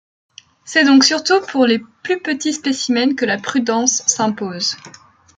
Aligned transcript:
C'est 0.65 0.83
donc 0.83 1.03
surtout 1.03 1.41
pour 1.41 1.67
les 1.67 1.77
plus 2.03 2.19
petits 2.23 2.53
spécimens 2.53 3.13
que 3.13 3.23
la 3.27 3.37
prudence 3.37 4.01
s'impose. 4.07 4.75